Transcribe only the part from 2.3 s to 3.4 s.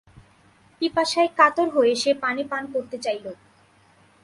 পান করতে চাইল।